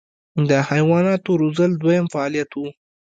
د 0.49 0.51
حیواناتو 0.69 1.31
روزل 1.41 1.71
دویم 1.81 2.05
فعالیت 2.13 2.49
و. 2.55 2.59